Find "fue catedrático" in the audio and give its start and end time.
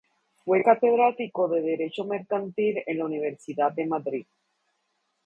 0.43-1.47